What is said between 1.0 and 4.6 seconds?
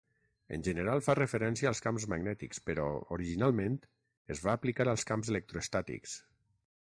fa referència als camps magnètics però, originalment, es va